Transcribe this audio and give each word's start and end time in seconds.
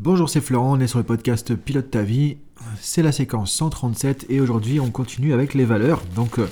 Bonjour, 0.00 0.30
c'est 0.30 0.40
Florent, 0.40 0.76
on 0.76 0.78
est 0.78 0.86
sur 0.86 1.00
le 1.00 1.04
podcast 1.04 1.56
Pilote 1.56 1.90
ta 1.90 2.04
vie. 2.04 2.36
C'est 2.80 3.02
la 3.02 3.10
séquence 3.10 3.50
137 3.50 4.26
et 4.28 4.40
aujourd'hui 4.40 4.78
on 4.78 4.92
continue 4.92 5.32
avec 5.32 5.54
les 5.54 5.64
valeurs. 5.64 6.04
Donc 6.14 6.38
euh, 6.38 6.46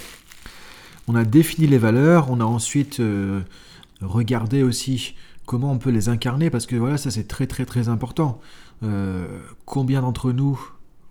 on 1.07 1.15
a 1.15 1.23
défini 1.23 1.69
les 1.69 1.79
valeurs, 1.79 2.29
on 2.29 2.41
a 2.41 2.45
ensuite 2.45 2.99
euh, 2.99 3.43
regardé 4.01 4.65
aussi 4.65 5.15
comment 5.45 5.71
on 5.71 5.79
peut 5.79 5.91
les 5.91 6.09
incarner 6.09 6.51
parce 6.51 6.67
que 6.67 6.75
voilà, 6.75 6.97
ça 6.99 7.13
c'est 7.13 7.29
très 7.29 7.47
très 7.47 7.65
très 7.65 7.89
important. 7.89 8.41
Euh, 8.83 9.29
combien 9.65 10.01
d'entre 10.03 10.33
nous 10.33 10.61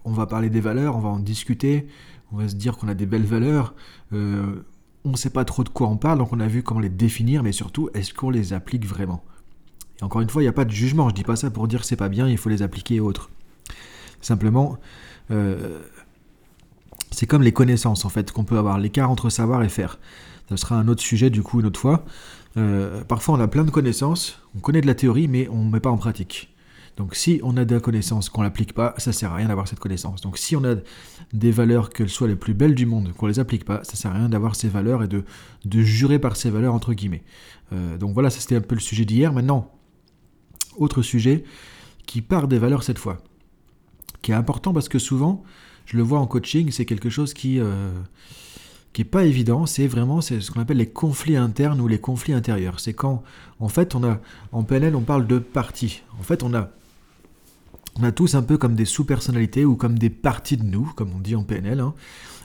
on 0.04 0.12
va 0.12 0.26
parler 0.26 0.50
des 0.50 0.60
valeurs, 0.60 0.98
on 0.98 1.00
va 1.02 1.10
en 1.10 1.20
discuter, 1.20 1.88
on 2.34 2.38
va 2.40 2.50
se 2.50 2.56
dire 2.56 2.76
qu'on 2.76 2.90
a 2.90 2.96
des 2.96 3.06
belles 3.06 3.24
valeurs. 3.24 3.76
on 4.12 4.58
ne 5.06 5.16
sait 5.16 5.30
pas 5.30 5.46
trop 5.46 5.64
de 5.64 5.70
quoi 5.70 5.88
on 5.88 5.96
parle, 5.96 6.18
donc 6.18 6.34
on 6.34 6.42
a 6.42 6.48
vu 6.48 6.64
comment 6.64 6.82
les 6.82 6.90
définir, 6.90 7.44
mais 7.44 7.54
surtout 7.54 7.90
est-ce 7.94 8.14
qu'on 8.14 8.30
les 8.30 8.52
applique 8.52 8.86
vraiment? 8.86 9.24
Et 10.00 10.04
encore 10.04 10.22
une 10.22 10.30
fois, 10.30 10.42
il 10.42 10.46
n'y 10.46 10.50
a 10.50 10.54
pas 10.54 10.66
de 10.66 10.72
jugement. 10.72 11.10
Je 11.10 11.16
dis 11.16 11.24
pas 11.24 11.36
ça 11.36 11.50
pour 11.50 11.68
dire 11.68 11.82
que 11.82 11.86
c'est 11.86 11.96
pas 11.96 12.10
bien, 12.10 12.28
il 12.28 12.38
faut 12.38 12.50
les 12.50 12.62
appliquer 12.62 12.96
et 12.96 13.00
autres. 13.00 13.30
Simplement, 14.22 14.78
euh, 15.32 15.82
c'est 17.12 17.26
comme 17.26 17.44
les 17.44 17.52
connaissances 17.52 18.06
en 18.06 18.10
fait 18.10 18.32
qu'on 18.32 18.44
peut 18.44 18.58
avoir, 18.58 18.78
l'écart 18.78 19.10
entre 19.10 19.30
savoir 19.30 19.64
et 19.64 19.70
faire. 19.70 20.00
Ça 20.50 20.58
sera 20.58 20.76
un 20.76 20.88
autre 20.88 21.02
sujet 21.02 21.30
du 21.30 21.42
coup 21.42 21.60
une 21.60 21.66
autre 21.66 21.80
fois. 21.80 22.06
Euh, 22.58 23.04
parfois 23.04 23.36
on 23.36 23.40
a 23.40 23.48
plein 23.48 23.64
de 23.64 23.72
connaissances, 23.72 24.42
on 24.56 24.60
connaît 24.60 24.82
de 24.82 24.88
la 24.88 24.96
théorie 24.96 25.28
mais 25.28 25.48
on 25.50 25.66
ne 25.66 25.72
met 25.72 25.80
pas 25.80 25.90
en 25.90 25.98
pratique. 25.98 26.54
Donc 26.98 27.16
si 27.16 27.42
on 27.44 27.58
a 27.58 27.66
de 27.66 27.76
la 27.76 27.82
connaissance 27.82 28.30
qu'on 28.30 28.42
l'applique 28.42 28.74
pas, 28.74 28.94
ça 28.98 29.12
sert 29.12 29.32
à 29.32 29.36
rien 29.36 29.50
d'avoir 29.50 29.68
cette 29.68 29.80
connaissance. 29.80 30.22
Donc 30.22 30.38
si 30.38 30.56
on 30.56 30.64
a 30.64 30.76
des 31.34 31.52
valeurs 31.52 31.90
qu'elles 31.90 32.10
soient 32.10 32.28
les 32.28 32.38
plus 32.38 32.54
belles 32.54 32.76
du 32.76 32.86
monde, 32.86 33.12
qu'on 33.18 33.28
les 33.28 33.40
applique 33.40 33.66
pas, 33.66 33.84
ça 33.84 33.96
sert 33.96 34.12
à 34.12 34.16
rien 34.16 34.30
d'avoir 34.30 34.56
ces 34.56 34.70
valeurs 34.70 35.04
et 35.04 35.08
de, 35.08 35.24
de 35.66 35.82
jurer 35.82 36.20
par 36.20 36.38
ces 36.38 36.50
valeurs 36.50 36.74
entre 36.74 36.94
guillemets. 36.94 37.24
Euh, 37.74 37.98
donc 37.98 38.14
voilà, 38.14 38.30
ça 38.30 38.40
c'était 38.40 38.56
un 38.56 38.62
peu 38.62 38.76
le 38.76 38.82
sujet 38.82 39.04
d'hier. 39.04 39.34
Maintenant, 39.34 39.72
autre 40.78 41.02
sujet 41.02 41.44
qui 42.06 42.22
part 42.22 42.48
des 42.48 42.60
valeurs 42.60 42.84
cette 42.84 43.00
fois, 43.00 43.18
qui 44.22 44.32
est 44.32 44.36
important 44.36 44.74
parce 44.74 44.90
que 44.90 45.00
souvent, 45.00 45.44
je 45.86 45.98
le 45.98 46.04
vois 46.04 46.20
en 46.20 46.28
coaching, 46.28 46.72
c'est 46.72 46.86
quelque 46.86 47.10
chose 47.10 47.34
qui 47.34 47.60
euh, 47.60 47.92
qui 48.94 49.02
est 49.02 49.06
pas 49.06 49.26
évident. 49.26 49.66
C'est 49.66 49.88
vraiment 49.88 50.22
c'est 50.22 50.40
ce 50.40 50.52
qu'on 50.52 50.62
appelle 50.62 50.78
les 50.78 50.90
conflits 50.90 51.36
internes 51.36 51.82
ou 51.82 51.88
les 51.88 52.00
conflits 52.00 52.34
intérieurs. 52.34 52.80
C'est 52.80 52.94
quand, 52.94 53.24
en 53.60 53.68
fait, 53.68 53.94
on 53.96 54.04
a 54.04 54.20
en 54.52 54.64
PNL, 54.64 54.96
on 54.96 55.02
parle 55.02 55.28
de 55.28 55.40
parties. 55.40 56.02
En 56.20 56.24
fait, 56.24 56.44
on 56.44 56.54
a 56.54 56.72
on 58.00 58.04
a 58.04 58.12
tous 58.12 58.36
un 58.36 58.44
peu 58.44 58.58
comme 58.58 58.76
des 58.76 58.86
sous-personnalités 58.86 59.66
ou 59.66 59.76
comme 59.76 59.98
des 59.98 60.10
parties 60.10 60.58
de 60.58 60.64
nous, 60.64 60.92
comme 60.96 61.12
on 61.16 61.20
dit 61.20 61.36
en 61.36 61.44
PNL, 61.44 61.80
hein, 61.80 61.94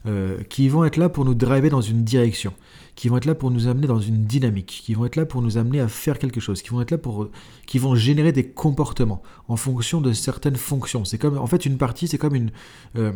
euh, 0.06 0.42
qui 0.48 0.68
vont 0.68 0.84
être 0.84 0.96
là 0.96 1.08
pour 1.08 1.24
nous 1.24 1.34
driver 1.34 1.70
dans 1.70 1.80
une 1.80 2.04
direction 2.04 2.52
qui 3.00 3.08
vont 3.08 3.16
être 3.16 3.24
là 3.24 3.34
pour 3.34 3.50
nous 3.50 3.66
amener 3.66 3.86
dans 3.86 3.98
une 3.98 4.24
dynamique, 4.26 4.82
qui 4.84 4.92
vont 4.92 5.06
être 5.06 5.16
là 5.16 5.24
pour 5.24 5.40
nous 5.40 5.56
amener 5.56 5.80
à 5.80 5.88
faire 5.88 6.18
quelque 6.18 6.38
chose, 6.38 6.60
qui 6.60 6.68
vont 6.68 6.82
être 6.82 6.90
là 6.90 6.98
pour, 6.98 7.30
qui 7.66 7.78
vont 7.78 7.94
générer 7.94 8.30
des 8.30 8.46
comportements 8.46 9.22
en 9.48 9.56
fonction 9.56 10.02
de 10.02 10.12
certaines 10.12 10.56
fonctions. 10.56 11.06
C'est 11.06 11.16
comme, 11.16 11.38
en 11.38 11.46
fait, 11.46 11.64
une 11.64 11.78
partie, 11.78 12.08
c'est 12.08 12.18
comme 12.18 12.34
une, 12.34 12.50
euh, 12.96 13.12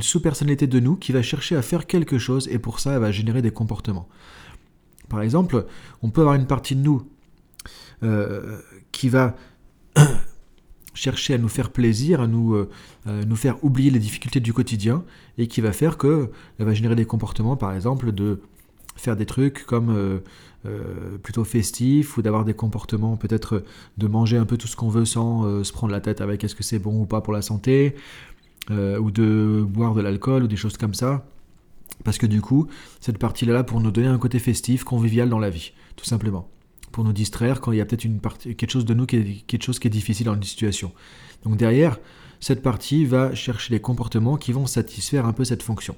sous-personnalité 0.00 0.66
de 0.66 0.80
nous 0.80 0.96
qui 0.96 1.12
va 1.12 1.22
chercher 1.22 1.56
à 1.56 1.62
faire 1.62 1.86
quelque 1.86 2.18
chose 2.18 2.46
et 2.48 2.58
pour 2.58 2.78
ça, 2.78 2.92
elle 2.92 3.00
va 3.00 3.10
générer 3.10 3.40
des 3.40 3.52
comportements. 3.52 4.06
Par 5.08 5.22
exemple, 5.22 5.64
on 6.02 6.10
peut 6.10 6.20
avoir 6.20 6.36
une 6.36 6.46
partie 6.46 6.76
de 6.76 6.82
nous 6.82 7.02
euh, 8.02 8.58
qui 8.90 9.08
va 9.08 9.34
chercher 10.94 11.34
à 11.34 11.38
nous 11.38 11.48
faire 11.48 11.70
plaisir, 11.70 12.20
à 12.20 12.26
nous, 12.26 12.54
euh, 12.54 12.68
nous 13.06 13.36
faire 13.36 13.62
oublier 13.64 13.90
les 13.90 13.98
difficultés 13.98 14.40
du 14.40 14.52
quotidien, 14.52 15.04
et 15.38 15.46
qui 15.46 15.60
va 15.60 15.72
faire 15.72 15.96
que 15.96 16.30
elle 16.58 16.66
va 16.66 16.74
générer 16.74 16.96
des 16.96 17.06
comportements, 17.06 17.56
par 17.56 17.74
exemple, 17.74 18.12
de 18.12 18.40
faire 18.96 19.16
des 19.16 19.26
trucs 19.26 19.64
comme 19.64 19.90
euh, 19.90 20.18
euh, 20.66 21.18
plutôt 21.22 21.44
festifs 21.44 22.16
ou 22.16 22.22
d'avoir 22.22 22.44
des 22.44 22.54
comportements 22.54 23.16
peut-être 23.16 23.64
de 23.98 24.06
manger 24.06 24.36
un 24.36 24.44
peu 24.44 24.56
tout 24.56 24.68
ce 24.68 24.76
qu'on 24.76 24.88
veut 24.88 25.04
sans 25.04 25.44
euh, 25.44 25.64
se 25.64 25.72
prendre 25.72 25.92
la 25.92 26.00
tête 26.00 26.20
avec 26.20 26.44
est-ce 26.44 26.54
que 26.54 26.62
c'est 26.62 26.78
bon 26.78 27.00
ou 27.00 27.06
pas 27.06 27.20
pour 27.20 27.32
la 27.32 27.42
santé 27.42 27.94
ou 28.70 29.10
de 29.10 29.66
boire 29.68 29.92
de 29.92 30.00
l'alcool 30.00 30.44
ou 30.44 30.46
des 30.46 30.54
choses 30.54 30.76
comme 30.76 30.94
ça. 30.94 31.26
Parce 32.04 32.16
que 32.16 32.26
du 32.26 32.40
coup 32.40 32.68
cette 33.00 33.18
partie 33.18 33.44
là 33.44 33.52
là 33.52 33.64
pour 33.64 33.80
nous 33.80 33.90
donner 33.90 34.06
un 34.06 34.18
côté 34.18 34.38
festif 34.38 34.84
convivial 34.84 35.28
dans 35.28 35.40
la 35.40 35.50
vie 35.50 35.72
tout 35.96 36.04
simplement 36.04 36.48
pour 36.92 37.04
nous 37.04 37.12
distraire 37.12 37.60
quand 37.60 37.72
il 37.72 37.78
y 37.78 37.80
a 37.80 37.84
peut-être 37.84 38.04
une 38.04 38.20
partie 38.20 38.54
quelque 38.54 38.70
chose 38.70 38.84
de 38.84 38.94
nous 38.94 39.06
qui 39.06 39.16
est 39.16 39.88
difficile 39.88 40.26
dans 40.26 40.34
une 40.34 40.42
situation 40.42 40.92
donc 41.44 41.56
derrière 41.56 41.98
cette 42.40 42.62
partie 42.62 43.04
va 43.04 43.34
chercher 43.34 43.72
les 43.72 43.80
comportements 43.80 44.36
qui 44.36 44.52
vont 44.52 44.66
satisfaire 44.66 45.26
un 45.26 45.32
peu 45.32 45.44
cette 45.44 45.62
fonction 45.62 45.96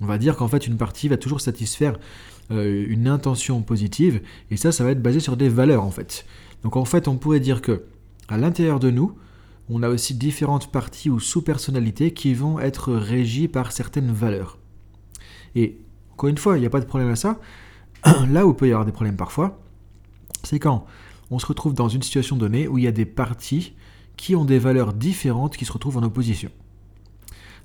on 0.00 0.06
va 0.06 0.18
dire 0.18 0.36
qu'en 0.36 0.48
fait 0.48 0.66
une 0.66 0.76
partie 0.76 1.08
va 1.08 1.16
toujours 1.16 1.40
satisfaire 1.40 1.98
euh, 2.50 2.84
une 2.88 3.08
intention 3.08 3.62
positive, 3.62 4.20
et 4.50 4.58
ça, 4.58 4.70
ça 4.70 4.84
va 4.84 4.90
être 4.90 5.02
basé 5.02 5.18
sur 5.18 5.36
des 5.36 5.48
valeurs 5.48 5.82
en 5.82 5.90
fait. 5.90 6.26
Donc 6.62 6.76
en 6.76 6.84
fait, 6.84 7.08
on 7.08 7.16
pourrait 7.16 7.40
dire 7.40 7.62
que 7.62 7.84
à 8.28 8.36
l'intérieur 8.36 8.80
de 8.80 8.90
nous, 8.90 9.16
on 9.70 9.82
a 9.82 9.88
aussi 9.88 10.14
différentes 10.14 10.70
parties 10.70 11.08
ou 11.08 11.20
sous-personnalités 11.20 12.12
qui 12.12 12.34
vont 12.34 12.58
être 12.58 12.92
régies 12.92 13.48
par 13.48 13.72
certaines 13.72 14.12
valeurs. 14.12 14.58
Et 15.54 15.78
encore 16.12 16.28
une 16.28 16.36
fois, 16.36 16.58
il 16.58 16.60
n'y 16.60 16.66
a 16.66 16.70
pas 16.70 16.80
de 16.80 16.84
problème 16.84 17.10
à 17.10 17.16
ça. 17.16 17.40
Là 18.30 18.46
où 18.46 18.52
peut 18.52 18.68
y 18.68 18.72
avoir 18.72 18.84
des 18.84 18.92
problèmes 18.92 19.16
parfois, 19.16 19.58
c'est 20.46 20.58
quand 20.58 20.86
on 21.30 21.38
se 21.38 21.46
retrouve 21.46 21.74
dans 21.74 21.88
une 21.88 22.02
situation 22.02 22.36
donnée 22.36 22.68
où 22.68 22.78
il 22.78 22.84
y 22.84 22.88
a 22.88 22.92
des 22.92 23.06
parties 23.06 23.74
qui 24.16 24.36
ont 24.36 24.44
des 24.44 24.58
valeurs 24.58 24.92
différentes 24.92 25.56
qui 25.56 25.64
se 25.64 25.72
retrouvent 25.72 25.96
en 25.96 26.02
opposition. 26.02 26.50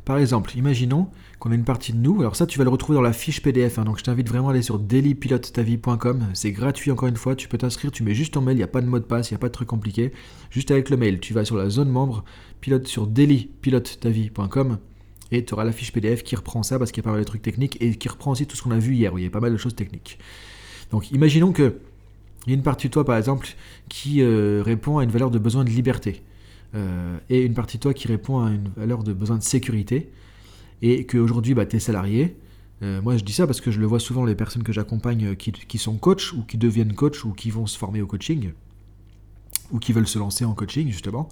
Par 0.06 0.17
exemple, 0.17 0.57
imaginons 0.57 1.09
qu'on 1.38 1.51
a 1.51 1.56
une 1.56 1.66
partie 1.66 1.94
de 1.94 1.97
nous, 1.97 2.22
alors 2.22 2.35
ça 2.35 2.47
tu 2.47 2.57
vas 2.57 2.63
le 2.63 2.72
retrouver 2.72 2.95
dans 2.95 3.03
la 3.03 3.13
fiche 3.13 3.41
PDF, 3.41 3.78
hein, 3.78 3.84
donc 3.84 4.00
je 4.00 4.03
t'invite 4.03 4.28
vraiment 4.28 4.47
à 4.47 4.51
aller 4.51 4.62
sur 4.62 4.79
dailypilotetavie.com, 4.79 6.29
c'est 6.34 6.51
gratuit 6.51 6.90
encore 6.90 7.07
une 7.07 7.16
fois, 7.16 7.35
tu 7.35 7.47
peux 7.47 7.57
t'inscrire, 7.57 7.91
tu 7.91 8.01
mets 8.01 8.16
juste 8.16 8.34
ton 8.34 8.41
mail, 8.41 8.56
il 8.56 8.57
n'y 8.57 8.63
a 8.63 8.67
pas 8.67 8.81
de 8.81 8.88
mot 8.88 8.97
de 8.97 9.03
passe, 9.03 9.29
il 9.29 9.34
n'y 9.34 9.35
a 9.35 9.40
pas 9.40 9.50
de 9.50 9.53
truc 9.53 9.67
compliqué, 9.67 10.11
juste 10.50 10.72
avec 10.72 10.90
le 10.90 10.97
mail, 10.97 11.19
tu 11.19 11.34
vas 11.34 11.46
sur 11.46 11.57
la 11.57 11.69
zone 11.69 11.90
membre, 11.90 12.23
pilote 12.59 12.88
sur 12.88 13.06
dailypilotetavie.com 13.06 14.79
et 15.31 15.46
tu 15.46 15.53
auras 15.53 15.63
la 15.63 15.72
fiche 15.72 15.91
PDF 15.91 16.23
qui 16.23 16.35
reprend 16.35 16.63
ça 16.63 16.79
parce 16.79 16.91
qu'il 16.91 17.03
y 17.03 17.06
a 17.06 17.07
pas 17.07 17.11
mal 17.11 17.19
de 17.19 17.25
trucs 17.25 17.44
techniques 17.44 17.78
et 17.79 17.96
qui 17.96 18.09
reprend 18.09 18.31
aussi 18.31 18.47
tout 18.47 18.56
ce 18.56 18.63
qu'on 18.63 18.72
a 18.72 18.79
vu 18.79 18.96
hier, 18.96 19.13
il 19.16 19.23
y 19.23 19.28
a 19.28 19.29
pas 19.29 19.41
mal 19.41 19.51
de 19.51 19.57
choses 19.57 19.75
techniques. 19.75 20.17
Donc 20.91 21.11
imaginons 21.11 21.51
que 21.51 21.78
il 22.49 22.53
y 22.53 22.55
a 22.55 22.57
une 22.57 22.63
partie 22.63 22.87
de 22.87 22.93
toi 22.93 23.05
par 23.05 23.15
exemple 23.15 23.47
qui 23.89 24.23
euh, 24.23 24.63
répond 24.65 24.97
à 24.97 25.03
une 25.03 25.11
valeur 25.11 25.29
de 25.29 25.37
besoin 25.37 25.63
de 25.63 25.69
liberté. 25.69 26.23
Euh, 26.73 27.17
et 27.29 27.45
une 27.45 27.53
partie 27.53 27.77
de 27.77 27.83
toi 27.83 27.93
qui 27.93 28.07
répond 28.07 28.43
à 28.43 28.49
une 28.49 28.69
valeur 28.75 29.03
de 29.03 29.13
besoin 29.13 29.37
de 29.37 29.43
sécurité, 29.43 30.09
et 30.81 31.05
qu'aujourd'hui 31.05 31.53
bah, 31.53 31.67
tu 31.67 31.75
es 31.75 31.79
salarié. 31.79 32.35
Euh, 32.81 33.03
moi 33.03 33.17
je 33.17 33.23
dis 33.23 33.33
ça 33.33 33.45
parce 33.45 33.61
que 33.61 33.69
je 33.69 33.79
le 33.79 33.85
vois 33.85 33.99
souvent 33.99 34.25
les 34.25 34.33
personnes 34.33 34.63
que 34.63 34.73
j'accompagne 34.73 35.35
qui, 35.35 35.77
sont 35.77 35.97
coach 35.97 36.33
ou 36.33 36.41
qui 36.41 36.57
deviennent 36.57 36.93
coach 36.93 37.23
ou 37.23 37.33
qui 37.33 37.51
vont 37.51 37.67
se 37.67 37.77
former 37.77 38.01
au 38.01 38.07
coaching 38.07 38.51
ou 39.71 39.77
qui 39.77 39.93
veulent 39.93 40.07
se 40.07 40.17
lancer 40.17 40.43
en 40.43 40.55
coaching 40.55 40.89
justement. 40.89 41.29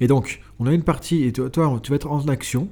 et 0.00 0.06
donc 0.06 0.40
on 0.58 0.66
a 0.66 0.74
une 0.74 0.82
partie 0.82 1.24
et 1.24 1.32
toi, 1.32 1.80
tu 1.82 1.90
vas 1.90 1.96
être 1.96 2.10
en 2.10 2.28
action, 2.28 2.68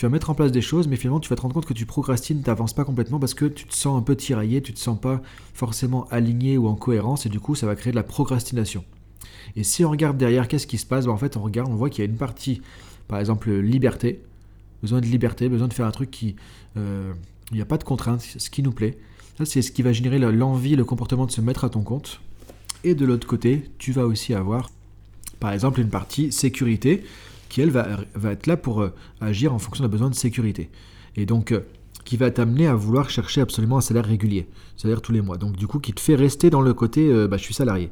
tu 0.00 0.06
vas 0.06 0.10
mettre 0.10 0.30
en 0.30 0.34
place 0.34 0.50
des 0.50 0.62
choses, 0.62 0.88
mais 0.88 0.96
finalement 0.96 1.20
tu 1.20 1.28
vas 1.28 1.36
te 1.36 1.42
rendre 1.42 1.52
compte 1.52 1.66
que 1.66 1.74
tu 1.74 1.84
procrastines, 1.84 2.42
tu 2.42 2.48
n'avances 2.48 2.72
pas 2.72 2.86
complètement 2.86 3.20
parce 3.20 3.34
que 3.34 3.44
tu 3.44 3.66
te 3.66 3.74
sens 3.74 3.98
un 3.98 4.02
peu 4.02 4.16
tiraillé, 4.16 4.62
tu 4.62 4.72
te 4.72 4.78
sens 4.78 4.98
pas 4.98 5.20
forcément 5.52 6.08
aligné 6.08 6.56
ou 6.56 6.68
en 6.68 6.74
cohérence 6.74 7.26
et 7.26 7.28
du 7.28 7.38
coup 7.38 7.54
ça 7.54 7.66
va 7.66 7.76
créer 7.76 7.90
de 7.90 7.96
la 7.96 8.02
procrastination. 8.02 8.82
Et 9.56 9.62
si 9.62 9.84
on 9.84 9.90
regarde 9.90 10.16
derrière, 10.16 10.48
qu'est-ce 10.48 10.66
qui 10.66 10.78
se 10.78 10.86
passe? 10.86 11.04
Ben, 11.04 11.12
En 11.12 11.18
fait, 11.18 11.36
on 11.36 11.42
regarde, 11.42 11.70
on 11.70 11.74
voit 11.74 11.90
qu'il 11.90 12.02
y 12.02 12.08
a 12.08 12.10
une 12.10 12.16
partie, 12.16 12.62
par 13.08 13.20
exemple, 13.20 13.52
liberté, 13.52 14.22
besoin 14.80 15.02
de 15.02 15.06
liberté, 15.06 15.50
besoin 15.50 15.68
de 15.68 15.74
faire 15.74 15.84
un 15.84 15.90
truc 15.90 16.10
qui... 16.10 16.34
Euh, 16.78 17.12
il 17.50 17.56
n'y 17.56 17.60
a 17.60 17.66
pas 17.66 17.76
de 17.76 17.84
contrainte, 17.84 18.22
ce 18.22 18.48
qui 18.48 18.62
nous 18.62 18.72
plaît. 18.72 18.96
Ça, 19.36 19.44
c'est 19.44 19.60
ce 19.60 19.70
qui 19.70 19.82
va 19.82 19.92
générer 19.92 20.18
l'envie, 20.18 20.76
le 20.76 20.84
comportement 20.86 21.26
de 21.26 21.30
se 21.30 21.42
mettre 21.42 21.64
à 21.64 21.68
ton 21.68 21.82
compte. 21.82 22.22
Et 22.84 22.94
de 22.94 23.04
l'autre 23.04 23.26
côté, 23.26 23.64
tu 23.76 23.92
vas 23.92 24.06
aussi 24.06 24.32
avoir, 24.32 24.70
par 25.40 25.52
exemple, 25.52 25.78
une 25.78 25.90
partie 25.90 26.32
sécurité, 26.32 27.04
qui, 27.50 27.60
elle, 27.60 27.70
va, 27.70 27.86
être 28.24 28.46
là 28.46 28.56
pour 28.56 28.80
euh, 28.80 28.94
agir 29.20 29.52
en 29.52 29.58
fonction 29.58 29.84
des 29.84 29.90
besoins 29.90 30.08
de 30.08 30.14
sécurité. 30.14 30.70
Et 31.16 31.26
donc, 31.26 31.52
euh, 31.52 31.60
qui 32.06 32.16
va 32.16 32.30
t'amener 32.30 32.66
à 32.66 32.74
vouloir 32.74 33.10
chercher 33.10 33.42
absolument 33.42 33.76
un 33.76 33.82
salaire 33.82 34.06
régulier, 34.06 34.48
salaire 34.78 35.02
tous 35.02 35.12
les 35.12 35.20
mois. 35.20 35.36
Donc, 35.36 35.56
du 35.56 35.66
coup, 35.66 35.80
qui 35.80 35.92
te 35.92 36.00
fait 36.00 36.14
rester 36.14 36.48
dans 36.48 36.62
le 36.62 36.72
côté, 36.72 37.12
bah, 37.28 37.36
je 37.36 37.42
suis 37.42 37.52
salarié. 37.52 37.90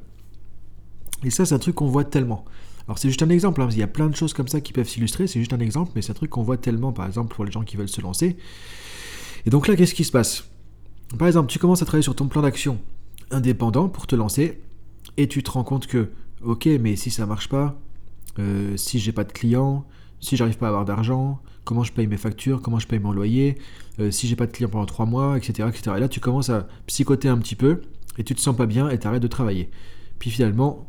Et 1.24 1.30
ça, 1.30 1.44
c'est 1.44 1.54
un 1.54 1.58
truc 1.58 1.74
qu'on 1.74 1.88
voit 1.88 2.04
tellement. 2.04 2.47
Alors 2.88 2.98
c'est 2.98 3.08
juste 3.08 3.22
un 3.22 3.28
exemple, 3.28 3.60
hein, 3.60 3.68
il 3.71 3.77
y 3.77 3.83
a 3.83 3.86
plein 3.86 4.09
de 4.09 4.16
choses 4.16 4.33
comme 4.33 4.48
ça 4.48 4.62
qui 4.62 4.72
peuvent 4.72 4.88
s'illustrer, 4.88 5.27
c'est 5.27 5.38
juste 5.38 5.53
un 5.53 5.60
exemple, 5.60 5.92
mais 5.94 6.00
c'est 6.00 6.12
un 6.12 6.15
truc 6.15 6.30
qu'on 6.30 6.42
voit 6.42 6.56
tellement, 6.56 6.91
par 6.91 7.06
exemple, 7.06 7.34
pour 7.34 7.44
les 7.44 7.53
gens 7.53 7.62
qui 7.62 7.77
veulent 7.77 7.86
se 7.86 8.00
lancer. 8.00 8.38
Et 9.44 9.50
donc 9.50 9.68
là, 9.68 9.77
qu'est-ce 9.77 9.94
qui 9.94 10.04
se 10.04 10.10
passe? 10.10 10.44
Par 11.18 11.28
exemple, 11.28 11.50
tu 11.50 11.59
commences 11.59 11.83
à 11.83 11.84
travailler 11.84 12.03
sur 12.03 12.16
ton 12.16 12.28
plan 12.28 12.41
d'action 12.41 12.78
indépendant 13.30 13.91
pour 13.91 14.06
te 14.06 14.16
lancer, 14.16 14.62
et 15.18 15.28
tu 15.28 15.42
te 15.42 15.50
rends 15.50 15.65
compte 15.65 15.86
que, 15.86 16.09
ok, 16.42 16.66
mais 16.80 16.97
si 16.97 17.10
ça 17.10 17.27
marche 17.27 17.50
pas, 17.50 17.78
euh, 18.38 18.76
si 18.76 18.98
j'ai 18.98 19.12
pas 19.12 19.24
de 19.24 19.32
clients, 19.32 19.84
si 20.20 20.36
j'arrive 20.36 20.58
pas 20.58 20.66
à 20.66 20.68
avoir 20.70 20.84
d'argent, 20.84 21.40
comment 21.64 21.84
je 21.84 21.92
paye 21.92 22.06
mes 22.06 22.16
factures, 22.16 22.62
comment 22.62 22.78
je 22.78 22.86
paye 22.86 22.98
mon 22.98 23.12
loyer, 23.12 23.58
euh, 24.00 24.10
si 24.10 24.26
j'ai 24.26 24.36
pas 24.36 24.46
de 24.46 24.52
clients 24.52 24.68
pendant 24.68 24.86
trois 24.86 25.06
mois, 25.06 25.36
etc., 25.36 25.68
etc. 25.68 25.96
Et 25.96 26.00
là, 26.00 26.08
tu 26.08 26.20
commences 26.20 26.50
à 26.50 26.66
psychoter 26.86 27.28
un 27.28 27.38
petit 27.38 27.56
peu, 27.56 27.82
et 28.18 28.24
tu 28.24 28.34
te 28.34 28.40
sens 28.40 28.56
pas 28.56 28.66
bien, 28.66 28.88
et 28.90 28.98
tu 28.98 29.06
arrêtes 29.06 29.22
de 29.22 29.28
travailler. 29.28 29.70
Puis 30.18 30.30
finalement, 30.30 30.88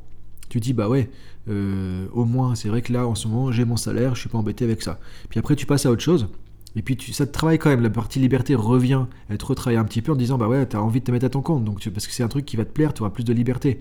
tu 0.49 0.59
dis 0.59 0.73
bah 0.73 0.89
ouais, 0.89 1.09
euh, 1.47 2.07
au 2.11 2.25
moins 2.25 2.55
c'est 2.55 2.69
vrai 2.69 2.81
que 2.81 2.91
là 2.91 3.07
en 3.07 3.15
ce 3.15 3.27
moment 3.27 3.51
j'ai 3.51 3.65
mon 3.65 3.77
salaire, 3.77 4.15
je 4.15 4.21
suis 4.21 4.29
pas 4.29 4.37
embêté 4.37 4.65
avec 4.65 4.81
ça. 4.81 4.99
Puis 5.29 5.39
après 5.39 5.55
tu 5.55 5.65
passes 5.65 5.85
à 5.85 5.91
autre 5.91 6.01
chose, 6.01 6.27
Et 6.75 6.81
puis 6.81 6.97
tu, 6.97 7.13
ça 7.13 7.25
te 7.25 7.31
travaille 7.31 7.59
quand 7.59 7.69
même, 7.69 7.81
la 7.81 7.89
partie 7.89 8.19
liberté 8.19 8.55
revient, 8.55 9.05
elle 9.29 9.37
te 9.37 9.45
retravaille 9.45 9.77
un 9.77 9.85
petit 9.85 10.01
peu 10.01 10.11
en 10.11 10.15
disant 10.15 10.37
bah 10.37 10.47
ouais, 10.47 10.65
t'as 10.65 10.79
envie 10.79 10.99
de 10.99 11.05
te 11.05 11.11
mettre 11.11 11.25
à 11.25 11.29
ton 11.29 11.41
compte, 11.41 11.63
donc 11.63 11.87
parce 11.89 12.07
que 12.07 12.13
c'est 12.13 12.23
un 12.23 12.27
truc 12.27 12.45
qui 12.45 12.57
va 12.57 12.65
te 12.65 12.71
plaire, 12.71 12.93
tu 12.93 13.01
auras 13.01 13.11
plus 13.11 13.23
de 13.23 13.33
liberté. 13.33 13.79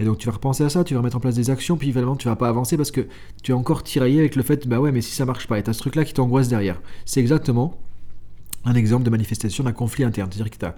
Et 0.00 0.04
donc 0.04 0.16
tu 0.16 0.26
vas 0.26 0.32
repenser 0.32 0.64
à 0.64 0.70
ça, 0.70 0.82
tu 0.82 0.94
vas 0.94 1.02
mettre 1.02 1.18
en 1.18 1.20
place 1.20 1.34
des 1.34 1.50
actions, 1.50 1.76
puis 1.76 1.90
évidemment 1.90 2.16
tu 2.16 2.26
vas 2.26 2.34
pas 2.34 2.48
avancer 2.48 2.78
parce 2.78 2.90
que 2.90 3.06
tu 3.42 3.52
es 3.52 3.54
encore 3.54 3.82
tiraillé 3.82 4.18
avec 4.20 4.34
le 4.34 4.42
fait 4.42 4.66
bah 4.66 4.80
ouais 4.80 4.92
mais 4.92 5.02
si 5.02 5.12
ça 5.12 5.26
marche 5.26 5.46
pas, 5.46 5.58
et 5.58 5.62
t'as 5.62 5.74
ce 5.74 5.78
truc 5.78 5.94
là 5.94 6.06
qui 6.06 6.14
t'angoisse 6.14 6.48
derrière. 6.48 6.80
C'est 7.04 7.20
exactement 7.20 7.78
un 8.64 8.74
exemple 8.74 9.04
de 9.04 9.10
manifestation 9.10 9.62
d'un 9.62 9.72
conflit 9.72 10.04
interne. 10.04 10.30
C'est-à-dire 10.32 10.50
que 10.50 10.58
tu 10.58 10.64
as 10.64 10.74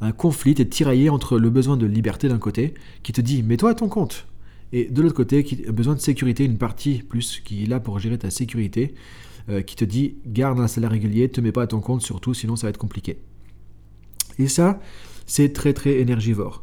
un 0.00 0.12
conflit, 0.12 0.54
tu 0.54 0.62
es 0.62 0.66
tiraillé 0.66 1.10
entre 1.10 1.36
le 1.36 1.50
besoin 1.50 1.76
de 1.76 1.84
liberté 1.84 2.28
d'un 2.28 2.38
côté, 2.38 2.74
qui 3.02 3.12
te 3.12 3.20
dit 3.20 3.42
mets-toi 3.42 3.70
à 3.70 3.74
ton 3.74 3.88
compte, 3.88 4.28
et 4.72 4.84
de 4.84 5.02
l'autre 5.02 5.16
côté, 5.16 5.42
qui 5.42 5.66
a 5.66 5.72
besoin 5.72 5.96
de 5.96 6.00
sécurité, 6.00 6.44
une 6.44 6.58
partie 6.58 7.02
plus 7.02 7.40
qui 7.44 7.64
est 7.64 7.66
là 7.66 7.80
pour 7.80 7.98
gérer 7.98 8.18
ta 8.18 8.30
sécurité, 8.30 8.94
euh, 9.48 9.62
qui 9.62 9.74
te 9.74 9.84
dit 9.84 10.14
garde 10.26 10.60
un 10.60 10.68
salaire 10.68 10.90
régulier, 10.90 11.28
te 11.28 11.40
mets 11.40 11.50
pas 11.50 11.62
à 11.62 11.66
ton 11.66 11.80
compte 11.80 12.02
surtout, 12.02 12.34
sinon 12.34 12.54
ça 12.54 12.68
va 12.68 12.70
être 12.70 12.78
compliqué. 12.78 13.18
Et 14.38 14.46
ça, 14.46 14.80
c'est 15.26 15.52
très 15.52 15.72
très 15.72 15.98
énergivore. 15.98 16.62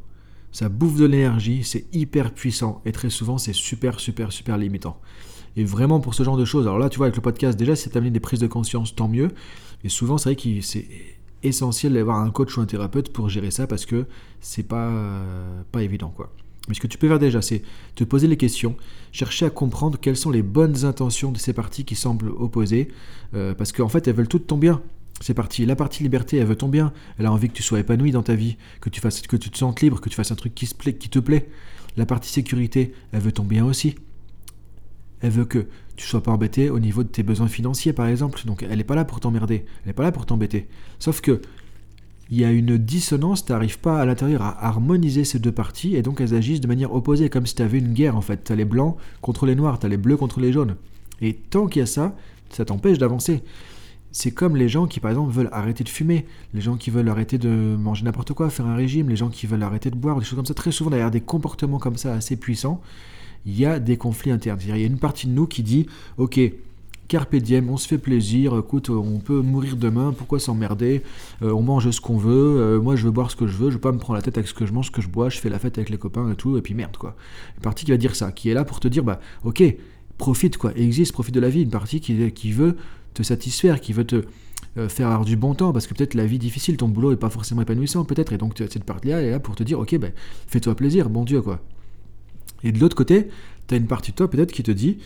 Ça 0.51 0.69
bouffe 0.69 0.97
de 0.97 1.05
l'énergie, 1.05 1.63
c'est 1.63 1.85
hyper 1.93 2.33
puissant, 2.33 2.81
et 2.85 2.91
très 2.91 3.09
souvent 3.09 3.37
c'est 3.37 3.53
super 3.53 3.99
super 3.99 4.31
super 4.31 4.57
limitant. 4.57 4.99
Et 5.55 5.63
vraiment 5.63 5.99
pour 5.99 6.13
ce 6.13 6.23
genre 6.23 6.37
de 6.37 6.45
choses, 6.45 6.67
alors 6.67 6.79
là 6.79 6.89
tu 6.89 6.97
vois 6.97 7.07
avec 7.07 7.15
le 7.15 7.21
podcast, 7.21 7.57
déjà 7.57 7.75
si 7.75 7.83
ça 7.83 7.89
t'amène 7.89 8.13
des 8.13 8.19
prises 8.19 8.39
de 8.39 8.47
conscience, 8.47 8.95
tant 8.95 9.07
mieux. 9.07 9.29
Et 9.83 9.89
souvent 9.89 10.17
c'est 10.17 10.33
vrai 10.33 10.35
que 10.35 10.61
c'est 10.61 10.87
essentiel 11.43 11.93
d'avoir 11.93 12.19
un 12.19 12.31
coach 12.31 12.57
ou 12.57 12.61
un 12.61 12.65
thérapeute 12.65 13.11
pour 13.13 13.29
gérer 13.29 13.51
ça 13.51 13.67
parce 13.67 13.85
que 13.85 14.05
c'est 14.41 14.63
pas, 14.63 14.91
pas 15.71 15.83
évident 15.83 16.09
quoi. 16.15 16.31
Mais 16.67 16.73
ce 16.73 16.81
que 16.81 16.87
tu 16.87 16.97
peux 16.97 17.07
faire 17.07 17.19
déjà, 17.19 17.41
c'est 17.41 17.61
te 17.95 18.03
poser 18.03 18.27
les 18.27 18.37
questions, 18.37 18.75
chercher 19.11 19.45
à 19.45 19.49
comprendre 19.49 19.97
quelles 19.99 20.17
sont 20.17 20.31
les 20.31 20.41
bonnes 20.41 20.85
intentions 20.85 21.31
de 21.31 21.37
ces 21.37 21.53
parties 21.53 21.85
qui 21.85 21.95
semblent 21.95 22.29
opposées, 22.29 22.89
euh, 23.33 23.53
parce 23.53 23.71
qu'en 23.71 23.87
fait, 23.87 24.07
elles 24.07 24.15
veulent 24.15 24.27
toutes 24.27 24.47
ton 24.47 24.57
bien. 24.57 24.81
Ces 25.21 25.33
parties, 25.33 25.65
la 25.65 25.75
partie 25.75 26.03
liberté, 26.03 26.37
elle 26.37 26.45
veut 26.45 26.55
ton 26.55 26.67
bien. 26.67 26.93
Elle 27.17 27.25
a 27.25 27.31
envie 27.31 27.49
que 27.49 27.53
tu 27.53 27.63
sois 27.63 27.79
épanoui 27.79 28.11
dans 28.11 28.23
ta 28.23 28.35
vie, 28.35 28.57
que 28.81 28.89
tu 28.89 29.01
fasses, 29.01 29.21
que 29.21 29.35
tu 29.35 29.49
te 29.49 29.57
sentes 29.57 29.81
libre, 29.81 29.99
que 29.99 30.09
tu 30.09 30.15
fasses 30.15 30.31
un 30.31 30.35
truc 30.35 30.53
qui 30.53 30.67
te 30.67 31.19
plaît. 31.19 31.49
La 31.95 32.05
partie 32.05 32.29
sécurité, 32.29 32.93
elle 33.11 33.21
veut 33.21 33.31
ton 33.31 33.43
bien 33.43 33.65
aussi. 33.65 33.95
Elle 35.21 35.31
veut 35.31 35.45
que 35.45 35.67
tu 35.95 36.05
sois 36.05 36.21
pas 36.21 36.31
embêté 36.31 36.69
au 36.69 36.79
niveau 36.79 37.03
de 37.03 37.07
tes 37.07 37.23
besoins 37.23 37.47
financiers, 37.47 37.93
par 37.93 38.07
exemple. 38.07 38.41
Donc, 38.45 38.63
elle 38.63 38.77
n'est 38.77 38.83
pas 38.83 38.95
là 38.95 39.05
pour 39.05 39.19
t'emmerder. 39.19 39.65
Elle 39.81 39.87
n'est 39.87 39.93
pas 39.93 40.03
là 40.03 40.11
pour 40.11 40.27
t'embêter. 40.27 40.67
Sauf 40.99 41.21
que 41.21 41.41
il 42.29 42.37
y 42.37 42.43
a 42.43 42.51
une 42.51 42.77
dissonance, 42.77 43.45
tu 43.45 43.53
n'arrives 43.53 43.79
pas 43.79 44.01
à 44.01 44.05
l'intérieur 44.05 44.41
à 44.41 44.67
harmoniser 44.67 45.23
ces 45.23 45.39
deux 45.39 45.51
parties, 45.51 45.95
et 45.95 46.01
donc 46.01 46.19
elles 46.19 46.35
agissent 46.35 46.59
de 46.59 46.67
manière 46.67 46.93
opposée, 46.93 47.29
comme 47.29 47.45
si 47.45 47.55
tu 47.55 47.61
avais 47.61 47.79
une 47.79 47.93
guerre 47.93 48.17
en 48.17 48.21
fait. 48.21 48.43
Tu 48.43 48.51
as 48.51 48.55
les 48.55 48.65
blancs 48.65 48.97
contre 49.21 49.45
les 49.45 49.55
noirs, 49.55 49.79
tu 49.79 49.85
as 49.85 49.89
les 49.89 49.97
bleus 49.97 50.17
contre 50.17 50.41
les 50.41 50.51
jaunes. 50.51 50.75
Et 51.21 51.33
tant 51.33 51.67
qu'il 51.67 51.79
y 51.79 51.83
a 51.83 51.85
ça, 51.85 52.15
ça 52.49 52.65
t'empêche 52.65 52.97
d'avancer. 52.97 53.43
C'est 54.11 54.31
comme 54.31 54.55
les 54.55 54.69
gens 54.69 54.87
qui, 54.87 54.99
par 54.99 55.11
exemple, 55.11 55.31
veulent 55.31 55.49
arrêter 55.51 55.83
de 55.83 55.89
fumer, 55.89 56.25
les 56.53 56.61
gens 56.61 56.75
qui 56.75 56.89
veulent 56.89 57.09
arrêter 57.09 57.37
de 57.37 57.49
manger 57.49 58.03
n'importe 58.03 58.33
quoi, 58.33 58.49
faire 58.49 58.65
un 58.65 58.75
régime, 58.75 59.09
les 59.09 59.15
gens 59.15 59.29
qui 59.29 59.47
veulent 59.47 59.63
arrêter 59.63 59.91
de 59.91 59.95
boire, 59.95 60.17
des 60.19 60.25
choses 60.25 60.37
comme 60.37 60.45
ça. 60.45 60.53
Très 60.53 60.71
souvent, 60.71 60.89
derrière 60.89 61.11
des 61.11 61.21
comportements 61.21 61.79
comme 61.79 61.97
ça 61.97 62.13
assez 62.13 62.35
puissants, 62.35 62.81
il 63.45 63.57
y 63.57 63.65
a 63.65 63.79
des 63.79 63.97
conflits 63.97 64.31
internes. 64.31 64.59
Il 64.61 64.69
y 64.69 64.83
a 64.83 64.85
une 64.85 64.97
partie 64.97 65.27
de 65.27 65.33
nous 65.33 65.45
qui 65.45 65.61
dit, 65.63 65.85
ok, 66.17 66.39
Carpe 67.07 67.37
diem, 67.37 67.69
on 67.69 67.77
se 67.77 67.87
fait 67.87 67.97
plaisir, 67.97 68.57
écoute, 68.57 68.89
on 68.89 69.19
peut 69.19 69.39
mourir 69.39 69.77
demain, 69.77 70.13
pourquoi 70.17 70.39
s'emmerder? 70.39 71.03
Euh, 71.41 71.51
On 71.51 71.61
mange 71.61 71.89
ce 71.89 72.01
qu'on 72.01 72.17
veut, 72.17 72.59
euh, 72.59 72.81
moi 72.81 72.97
je 72.97 73.05
veux 73.05 73.11
boire 73.11 73.31
ce 73.31 73.37
que 73.37 73.47
je 73.47 73.55
veux, 73.55 73.69
je 73.69 73.75
veux 73.75 73.81
pas 73.81 73.93
me 73.93 73.97
prendre 73.97 74.17
la 74.17 74.21
tête 74.21 74.37
avec 74.37 74.47
ce 74.49 74.53
que 74.53 74.65
je 74.65 74.73
mange, 74.73 74.87
ce 74.87 74.91
que 74.91 75.01
je 75.01 75.07
bois, 75.07 75.29
je 75.29 75.39
fais 75.39 75.49
la 75.49 75.57
fête 75.57 75.77
avec 75.77 75.89
les 75.89 75.97
copains 75.97 76.29
et 76.29 76.35
tout, 76.35 76.57
et 76.57 76.61
puis 76.61 76.73
merde 76.73 76.97
quoi. 76.97 77.15
Une 77.55 77.61
partie 77.61 77.85
qui 77.85 77.91
va 77.91 77.97
dire 77.97 78.13
ça, 78.15 78.33
qui 78.33 78.49
est 78.49 78.53
là 78.53 78.65
pour 78.65 78.81
te 78.81 78.89
dire, 78.89 79.05
bah 79.05 79.21
ok, 79.45 79.63
profite 80.17 80.57
quoi, 80.57 80.73
existe, 80.75 81.13
profite 81.13 81.33
de 81.33 81.39
la 81.39 81.49
vie, 81.49 81.63
une 81.63 81.69
partie 81.69 82.01
qui, 82.01 82.29
qui 82.33 82.51
veut 82.51 82.75
satisfaire, 83.23 83.81
qui 83.81 83.93
veut 83.93 84.05
te 84.05 84.23
euh, 84.77 84.89
faire 84.89 85.07
avoir 85.07 85.25
du 85.25 85.35
bon 85.35 85.55
temps, 85.55 85.73
parce 85.73 85.87
que 85.87 85.93
peut-être 85.95 86.13
la 86.13 86.25
vie 86.25 86.37
difficile, 86.37 86.77
ton 86.77 86.87
boulot 86.87 87.11
est 87.11 87.17
pas 87.17 87.29
forcément 87.29 87.61
épanouissant 87.61 88.05
peut-être, 88.05 88.33
et 88.33 88.37
donc 88.37 88.53
cette 88.57 88.83
partie-là 88.83 89.21
est 89.21 89.31
là 89.31 89.39
pour 89.39 89.55
te 89.55 89.63
dire, 89.63 89.79
ok, 89.79 89.97
bah, 89.97 90.09
fais-toi 90.47 90.75
plaisir, 90.75 91.09
bon 91.09 91.25
Dieu 91.25 91.41
quoi. 91.41 91.59
Et 92.63 92.71
de 92.71 92.79
l'autre 92.79 92.95
côté, 92.95 93.29
tu 93.67 93.73
as 93.73 93.77
une 93.77 93.87
partie 93.87 94.11
de 94.11 94.17
toi 94.17 94.29
peut-être 94.29 94.51
qui 94.51 94.61
te 94.61 94.71
dit, 94.71 94.99